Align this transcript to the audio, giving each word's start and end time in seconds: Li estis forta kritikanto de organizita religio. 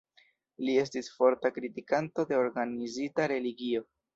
Li 0.69 0.77
estis 0.83 1.09
forta 1.17 1.51
kritikanto 1.59 2.27
de 2.33 2.41
organizita 2.47 3.29
religio. 3.37 3.89